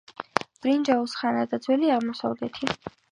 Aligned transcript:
ბრინჯაოს 0.65 1.13
ხანა 1.19 1.43
და 1.51 1.59
ძველი 1.67 1.91
აღმოსავლეთი 1.99 2.71